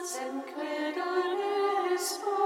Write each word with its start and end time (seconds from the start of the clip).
Herzen 0.00 0.42
quält 0.46 0.96
alles 0.96 2.16
Volk. 2.16 2.39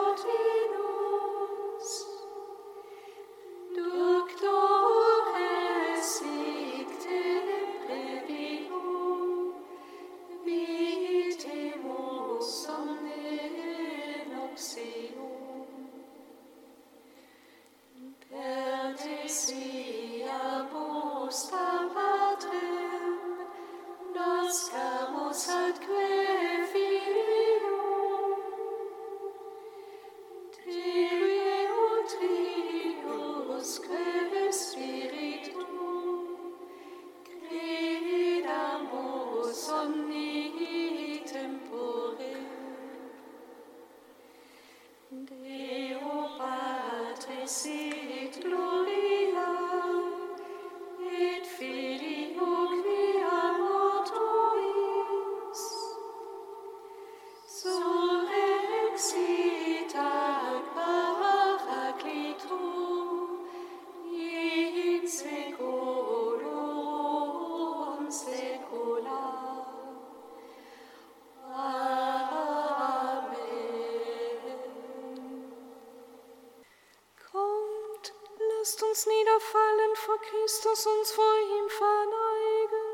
uns 78.95 79.07
niederfallen 79.07 79.97
vor 79.97 80.19
Christus, 80.21 80.87
uns 80.87 81.11
vor 81.11 81.37
ihm 81.59 81.69
verneigen. 81.69 82.87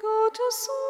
Gottes 0.00 0.64
Sohn. 0.64 0.83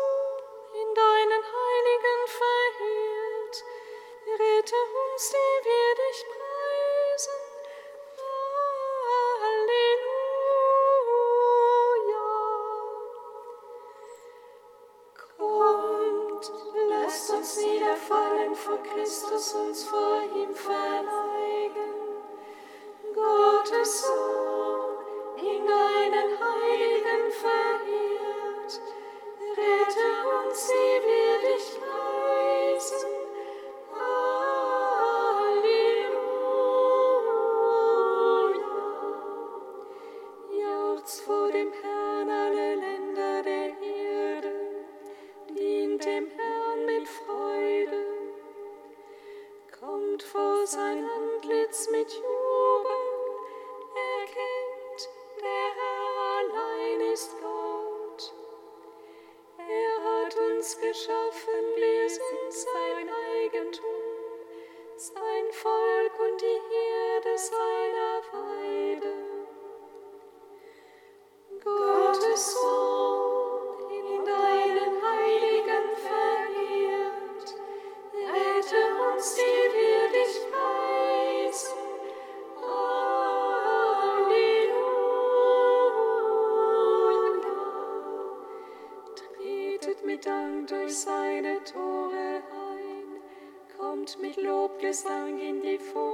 stangen 94.94 95.60
for 95.80 95.98
you. 95.98 96.13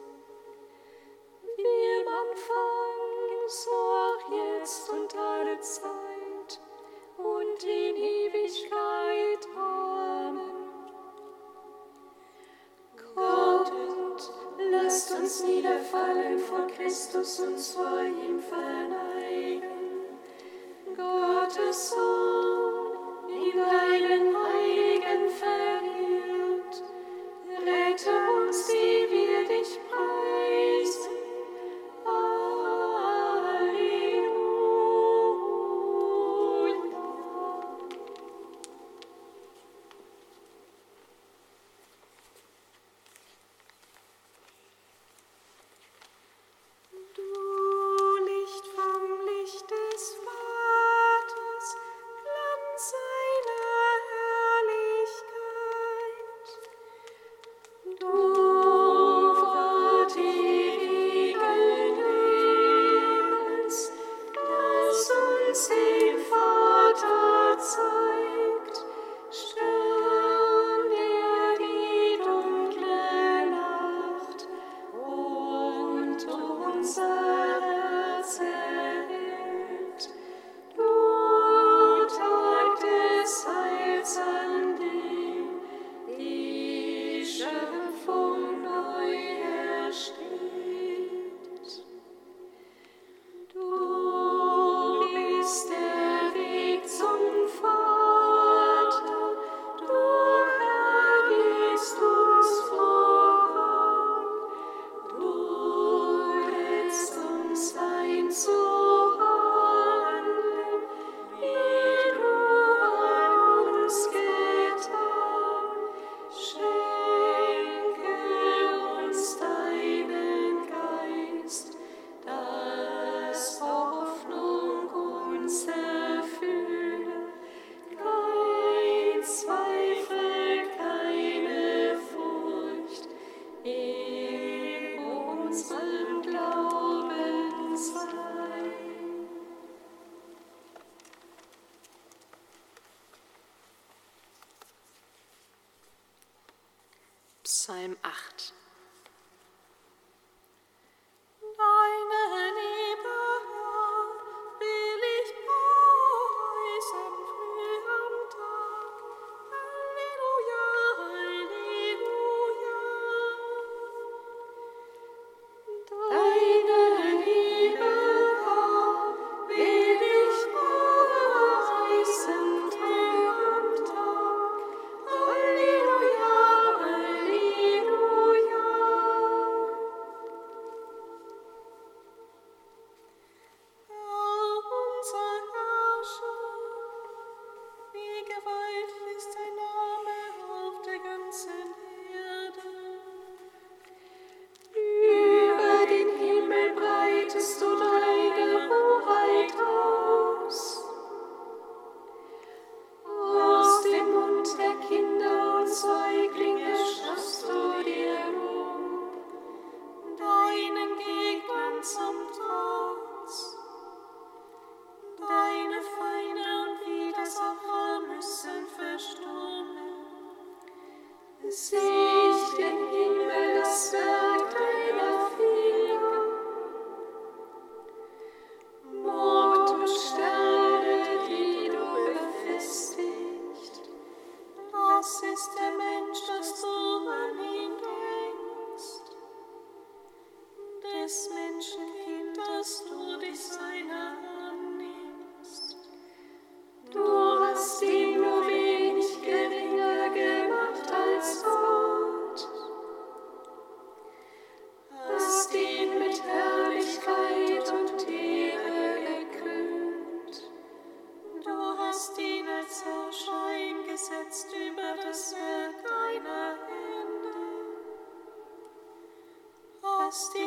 see. 221.61 221.90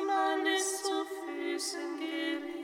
Mannes 0.06 0.82
zu 0.82 1.04
Füßen 1.04 1.98
gelegt. 1.98 2.63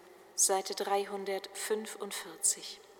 Seite 0.35 0.73
345. 1.53 2.90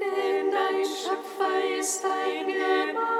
denn 0.00 0.50
dein 0.50 0.84
Schöpfer 0.84 1.78
ist 1.78 2.04
dein 2.04 2.46
Gemahl. 2.46 3.17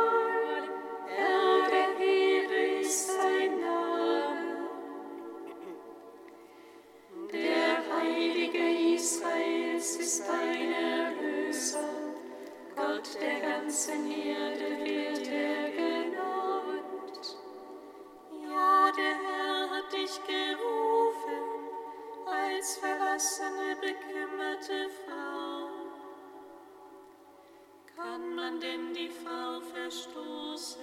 denn 28.61 28.95
die 28.95 29.09
Frau 29.09 29.61
verstoßen, 29.61 30.83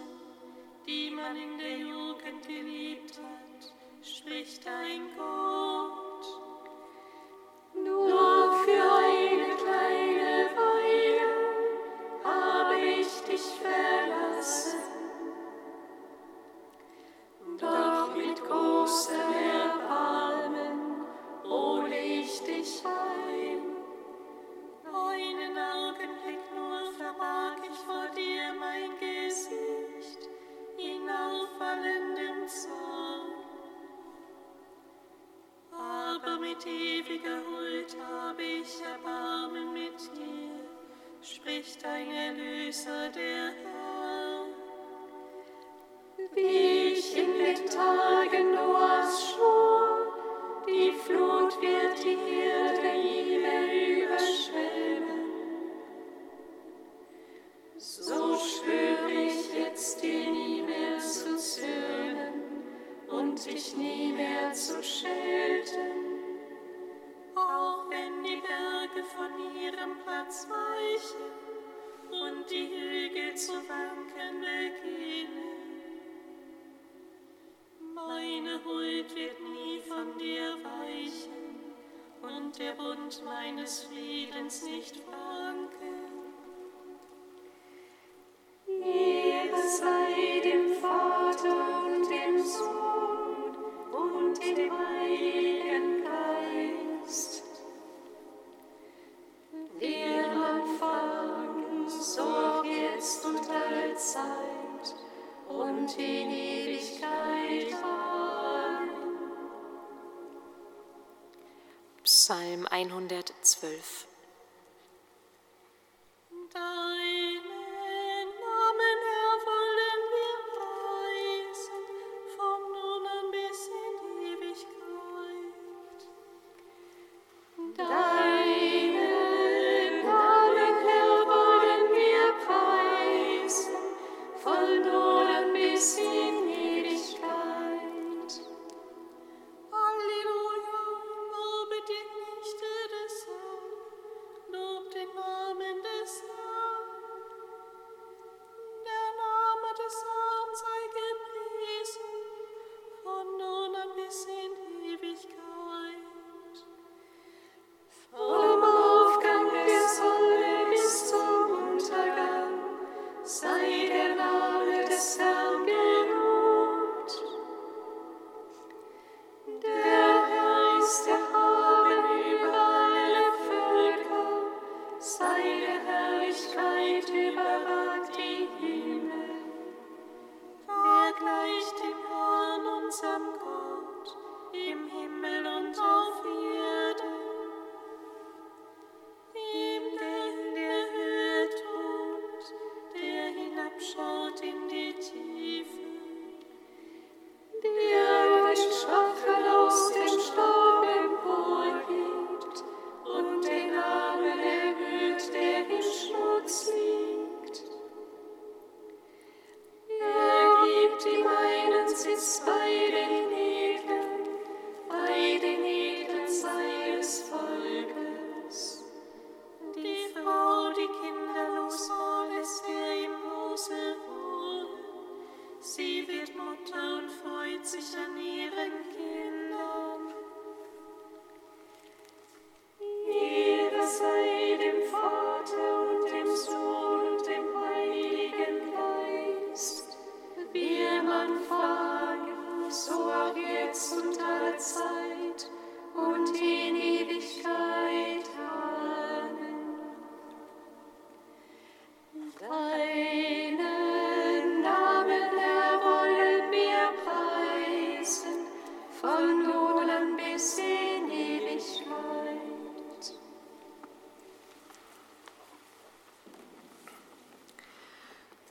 die 0.88 1.10
man 1.10 1.36
in 1.36 1.58
der 1.58 1.78
Jugend 1.78 2.48
geliebt 2.48 3.20
hat, 3.20 3.74
spricht 4.04 4.66
ein 4.68 5.10
Gott. 5.18 5.95
mit 36.48 36.66
ewiger 36.68 37.40
Huld 37.48 37.98
habe 38.08 38.44
ich 38.44 38.82
Erbarmen 38.84 39.74
mit 39.74 40.00
dir, 40.16 40.60
spricht 41.24 41.84
dein 41.84 42.12
Erlöser, 42.12 43.10
der 43.10 43.52
Herr. 43.64 43.85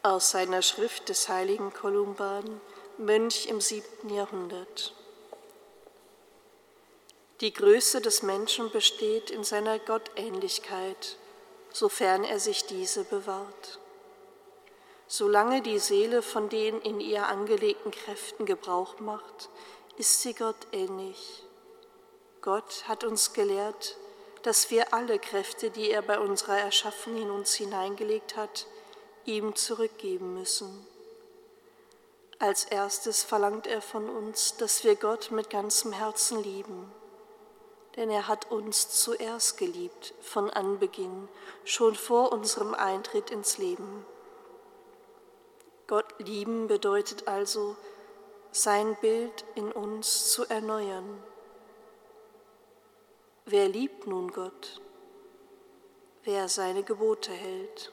Aus 0.04 0.30
seiner 0.30 0.60
Schrift 0.62 1.08
des 1.08 1.28
heiligen 1.30 1.72
Kolumban, 1.72 2.60
Mönch 2.98 3.46
im 3.46 3.60
siebten 3.60 4.10
Jahrhundert. 4.10 4.94
Die 7.40 7.52
Größe 7.52 8.00
des 8.00 8.22
Menschen 8.22 8.70
besteht 8.70 9.30
in 9.30 9.44
seiner 9.44 9.78
Gottähnlichkeit, 9.78 11.16
sofern 11.72 12.22
er 12.22 12.38
sich 12.38 12.66
diese 12.66 13.04
bewahrt. 13.04 13.80
Solange 15.08 15.62
die 15.62 15.78
Seele 15.78 16.22
von 16.22 16.48
den 16.48 16.80
in 16.82 17.00
ihr 17.00 17.26
angelegten 17.26 17.90
Kräften 17.90 18.46
Gebrauch 18.46 19.00
macht, 19.00 19.48
ist 19.96 20.22
sie 20.22 20.35
Gott 20.35 20.66
ähnlich. 20.72 21.44
Gott 22.40 22.88
hat 22.88 23.04
uns 23.04 23.33
gelehrt, 23.33 23.96
dass 24.42 24.70
wir 24.70 24.92
alle 24.92 25.18
Kräfte, 25.18 25.70
die 25.70 25.90
er 25.90 26.02
bei 26.02 26.18
unserer 26.18 26.59
Erschaffung 26.59 27.16
in 27.16 27.30
uns 27.30 27.54
hineingelegt 27.54 28.37
hat, 28.37 28.66
ihm 29.24 29.54
zurückgeben 29.54 30.35
müssen. 30.35 30.87
Als 32.38 32.64
erstes 32.64 33.22
verlangt 33.22 33.66
er 33.66 33.80
von 33.80 34.11
uns, 34.11 34.57
dass 34.57 34.85
wir 34.85 34.96
Gott 34.96 35.30
mit 35.30 35.48
ganzem 35.48 35.92
Herzen 35.92 36.42
lieben, 36.42 36.92
denn 37.96 38.11
er 38.11 38.28
hat 38.28 38.50
uns 38.50 38.90
zuerst 38.90 39.57
geliebt 39.57 40.12
von 40.20 40.50
Anbeginn, 40.50 41.28
schon 41.64 41.94
vor 41.94 42.33
unserem 42.33 42.74
Eintritt 42.74 43.30
ins 43.30 43.57
Leben. 43.57 44.04
Gott 45.87 46.07
lieben 46.18 46.66
bedeutet 46.66 47.28
also, 47.28 47.76
sein 48.56 48.96
Bild 49.00 49.44
in 49.56 49.72
uns 49.72 50.30
zu 50.30 50.44
erneuern. 50.44 51.20
Wer 53.46 53.68
liebt 53.68 54.06
nun 54.06 54.30
Gott? 54.30 54.80
Wer 56.22 56.48
seine 56.48 56.84
Gebote 56.84 57.32
hält? 57.32 57.92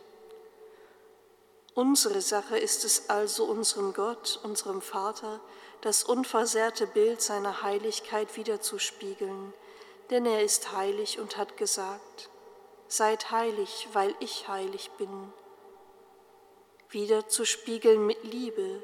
Unsere 1.73 2.21
Sache 2.21 2.59
ist 2.59 2.85
es 2.85 3.09
also, 3.09 3.45
unserem 3.45 3.93
Gott, 3.93 4.39
unserem 4.43 4.81
Vater, 4.83 5.39
das 5.81 6.03
unversehrte 6.03 6.85
Bild 6.85 7.23
seiner 7.23 7.63
Heiligkeit 7.63 8.37
wiederzuspiegeln, 8.37 9.53
denn 10.11 10.27
er 10.27 10.43
ist 10.43 10.73
heilig 10.73 11.19
und 11.19 11.37
hat 11.37 11.57
gesagt, 11.57 12.29
seid 12.87 13.31
heilig, 13.31 13.87
weil 13.93 14.13
ich 14.19 14.47
heilig 14.47 14.91
bin. 14.99 15.33
Wiederzuspiegeln 16.89 18.05
mit 18.05 18.23
Liebe, 18.23 18.83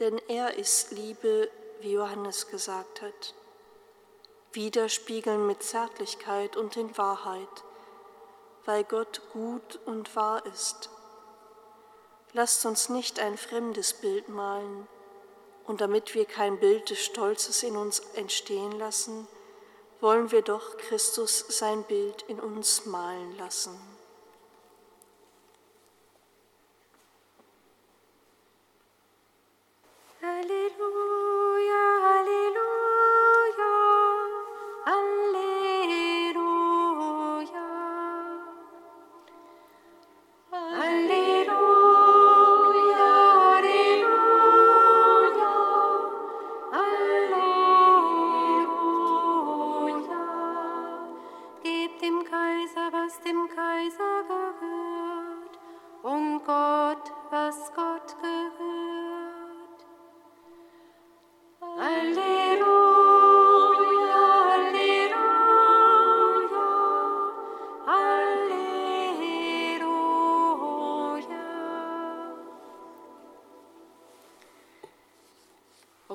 denn 0.00 0.20
er 0.28 0.56
ist 0.56 0.90
Liebe, 0.92 1.50
wie 1.80 1.92
Johannes 1.92 2.48
gesagt 2.48 3.02
hat. 3.02 3.34
Widerspiegeln 4.52 5.46
mit 5.46 5.62
Zärtlichkeit 5.62 6.56
und 6.56 6.76
in 6.76 6.96
Wahrheit, 6.96 7.64
weil 8.64 8.84
Gott 8.84 9.20
gut 9.32 9.80
und 9.84 10.14
wahr 10.14 10.44
ist. 10.46 10.90
Lasst 12.32 12.64
uns 12.66 12.88
nicht 12.88 13.20
ein 13.20 13.36
fremdes 13.36 13.92
Bild 13.94 14.28
malen, 14.28 14.88
und 15.66 15.80
damit 15.80 16.14
wir 16.14 16.26
kein 16.26 16.58
Bild 16.58 16.90
des 16.90 16.98
Stolzes 17.04 17.62
in 17.62 17.76
uns 17.76 18.00
entstehen 18.16 18.72
lassen, 18.72 19.26
wollen 20.00 20.30
wir 20.30 20.42
doch 20.42 20.76
Christus 20.76 21.44
sein 21.48 21.84
Bild 21.84 22.22
in 22.28 22.38
uns 22.38 22.84
malen 22.84 23.36
lassen. 23.38 23.93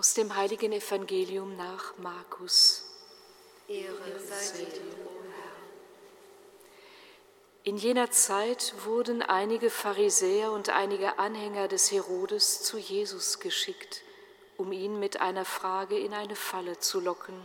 Aus 0.10 0.16
dem 0.16 0.36
heiligen 0.36 0.72
Evangelium 0.72 1.56
nach 1.56 1.96
Markus. 2.00 2.84
Ehre 3.68 4.20
sei 4.20 4.64
dir, 4.64 4.82
In 7.64 7.78
jener 7.78 8.10
Zeit 8.10 8.74
wurden 8.86 9.22
einige 9.22 9.70
Pharisäer 9.70 10.52
und 10.52 10.70
einige 10.70 11.20
Anhänger 11.20 11.68
des 11.68 11.92
Herodes 11.92 12.64
zu 12.64 12.80
Jesus 12.80 13.40
geschickt, 13.40 14.02
um 14.58 14.72
ihn 14.72 15.00
mit 15.00 15.22
einer 15.22 15.46
Frage 15.46 16.00
in 16.00 16.16
eine 16.16 16.36
Falle 16.36 16.80
zu 16.80 17.00
locken. 17.00 17.40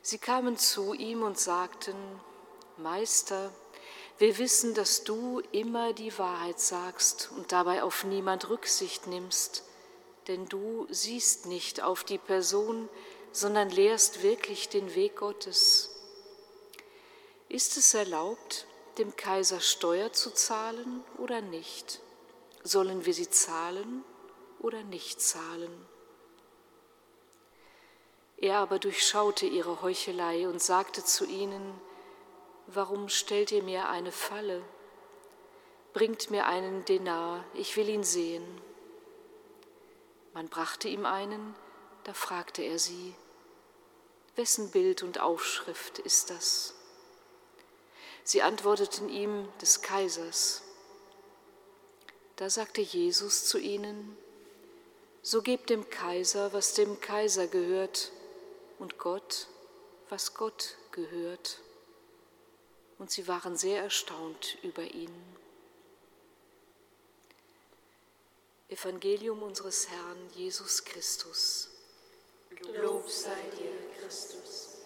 Sie 0.00 0.16
kamen 0.16 0.56
zu 0.56 0.94
ihm 0.94 1.22
und 1.24 1.38
sagten, 1.38 1.94
Meister, 2.78 3.52
wir 4.16 4.38
wissen, 4.38 4.72
dass 4.72 5.04
du 5.04 5.42
immer 5.52 5.92
die 5.92 6.18
Wahrheit 6.18 6.58
sagst 6.58 7.28
und 7.36 7.52
dabei 7.52 7.82
auf 7.82 8.04
niemand 8.04 8.48
Rücksicht 8.48 9.06
nimmst, 9.08 9.62
denn 10.28 10.46
du 10.46 10.86
siehst 10.90 11.46
nicht 11.46 11.82
auf 11.82 12.04
die 12.04 12.18
Person, 12.18 12.88
sondern 13.32 13.70
lehrst 13.70 14.22
wirklich 14.22 14.68
den 14.68 14.94
Weg 14.94 15.16
Gottes. 15.16 15.90
Ist 17.48 17.76
es 17.76 17.94
erlaubt, 17.94 18.66
dem 18.98 19.14
Kaiser 19.16 19.60
Steuer 19.60 20.12
zu 20.12 20.30
zahlen 20.32 21.04
oder 21.18 21.40
nicht? 21.40 22.00
Sollen 22.64 23.04
wir 23.06 23.14
sie 23.14 23.30
zahlen 23.30 24.04
oder 24.58 24.82
nicht 24.82 25.20
zahlen? 25.20 25.86
Er 28.38 28.58
aber 28.58 28.78
durchschaute 28.78 29.46
ihre 29.46 29.80
Heuchelei 29.82 30.48
und 30.48 30.60
sagte 30.60 31.04
zu 31.04 31.24
ihnen, 31.24 31.80
Warum 32.66 33.08
stellt 33.08 33.52
ihr 33.52 33.62
mir 33.62 33.88
eine 33.88 34.10
Falle? 34.10 34.62
Bringt 35.92 36.30
mir 36.30 36.46
einen 36.46 36.84
Denar, 36.84 37.44
ich 37.54 37.76
will 37.76 37.88
ihn 37.88 38.02
sehen. 38.02 38.44
Man 40.36 40.50
brachte 40.50 40.86
ihm 40.86 41.06
einen, 41.06 41.54
da 42.04 42.12
fragte 42.12 42.60
er 42.60 42.78
sie, 42.78 43.14
wessen 44.34 44.70
Bild 44.70 45.02
und 45.02 45.18
Aufschrift 45.18 45.98
ist 45.98 46.28
das? 46.28 46.74
Sie 48.22 48.42
antworteten 48.42 49.08
ihm, 49.08 49.48
des 49.62 49.80
Kaisers. 49.80 50.60
Da 52.36 52.50
sagte 52.50 52.82
Jesus 52.82 53.46
zu 53.46 53.56
ihnen, 53.56 54.14
so 55.22 55.40
gebt 55.40 55.70
dem 55.70 55.88
Kaiser, 55.88 56.52
was 56.52 56.74
dem 56.74 57.00
Kaiser 57.00 57.46
gehört, 57.46 58.12
und 58.78 58.98
Gott, 58.98 59.46
was 60.10 60.34
Gott 60.34 60.76
gehört. 60.90 61.60
Und 62.98 63.10
sie 63.10 63.26
waren 63.26 63.56
sehr 63.56 63.82
erstaunt 63.82 64.58
über 64.62 64.82
ihn. 64.82 65.35
Evangelium 68.68 69.42
unseres 69.42 69.88
Herrn 69.88 70.28
Jesus 70.34 70.84
Christus. 70.84 71.70
Lob 72.82 73.08
sei 73.08 73.42
dir, 73.56 73.72
Christus. 74.00 74.76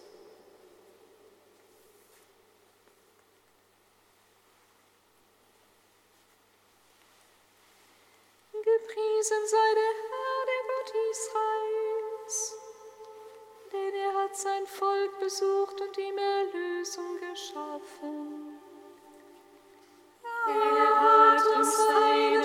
Gepriesen 8.51 9.47
sei 9.47 9.73
der 9.73 9.93
Herr, 10.09 10.45
der 10.45 10.63
Gott 10.69 10.93
Israels, 11.11 12.55
denn 13.73 13.95
er 13.95 14.13
hat 14.13 14.37
sein 14.37 14.67
Volk 14.67 15.19
besucht 15.19 15.81
und 15.81 15.97
ihm 15.97 16.17
Erlösung 16.17 17.19
geschaffen. 17.19 18.59
Er 20.47 21.01
hat 21.01 21.47
uns 21.57 21.77
seine 21.77 22.40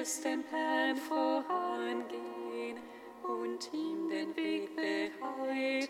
wirst 0.00 0.24
dem 0.24 0.42
Herrn 0.50 0.96
vorangehen 0.96 2.78
und 3.22 3.70
ihm 3.74 4.08
den 4.08 4.34
Weg 4.34 4.74
bereiten. 4.74 5.89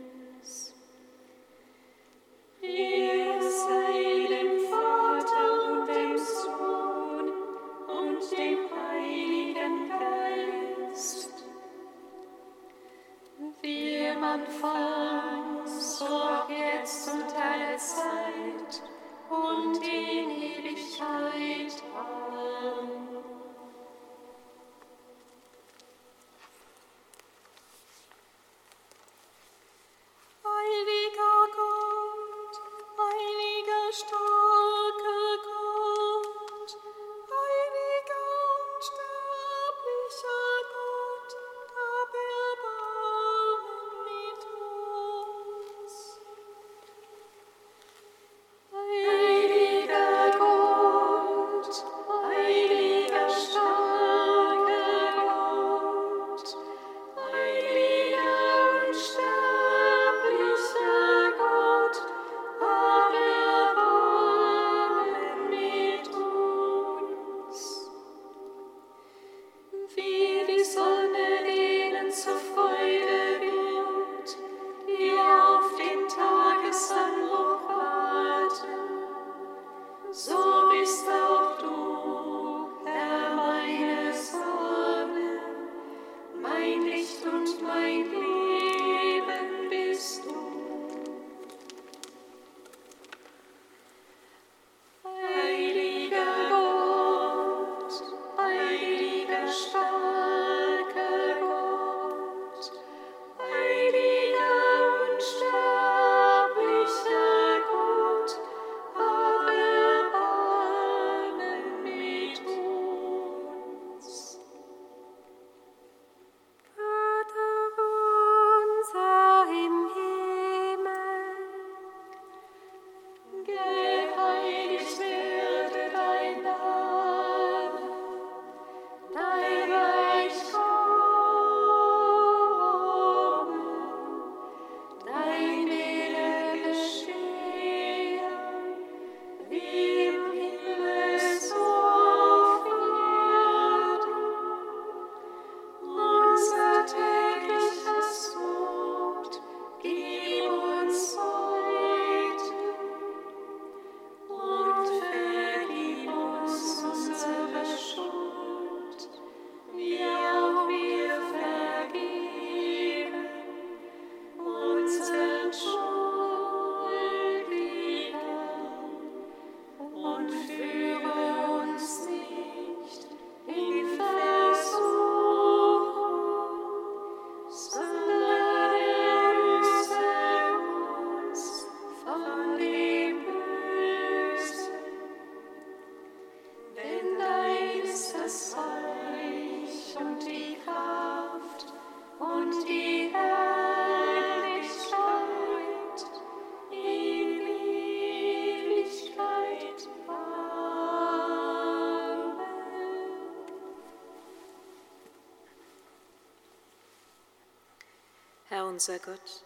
Unser 208.59 208.99
Gott, 208.99 209.45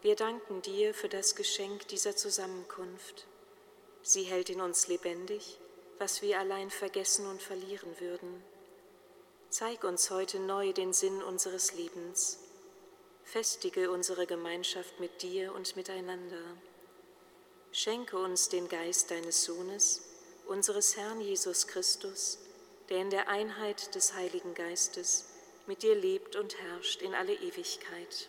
wir 0.00 0.14
danken 0.14 0.62
dir 0.62 0.94
für 0.94 1.08
das 1.08 1.34
Geschenk 1.34 1.88
dieser 1.88 2.14
Zusammenkunft. 2.14 3.26
Sie 4.02 4.22
hält 4.22 4.48
in 4.48 4.60
uns 4.60 4.86
lebendig, 4.86 5.58
was 5.98 6.22
wir 6.22 6.38
allein 6.38 6.70
vergessen 6.70 7.26
und 7.26 7.42
verlieren 7.42 7.98
würden. 7.98 8.44
Zeig 9.50 9.82
uns 9.82 10.08
heute 10.10 10.38
neu 10.38 10.72
den 10.72 10.92
Sinn 10.92 11.20
unseres 11.22 11.74
Lebens. 11.74 12.38
Festige 13.24 13.90
unsere 13.90 14.26
Gemeinschaft 14.26 15.00
mit 15.00 15.22
dir 15.22 15.52
und 15.52 15.74
miteinander. 15.74 16.42
Schenke 17.72 18.18
uns 18.18 18.50
den 18.50 18.68
Geist 18.68 19.10
deines 19.10 19.42
Sohnes, 19.42 20.02
unseres 20.46 20.96
Herrn 20.96 21.20
Jesus 21.20 21.66
Christus, 21.66 22.38
der 22.88 22.98
in 22.98 23.10
der 23.10 23.28
Einheit 23.28 23.96
des 23.96 24.14
Heiligen 24.14 24.54
Geistes 24.54 25.24
mit 25.66 25.82
dir 25.82 25.96
lebt 25.96 26.36
und 26.36 26.56
herrscht 26.60 27.02
in 27.02 27.14
alle 27.14 27.34
Ewigkeit. 27.34 28.28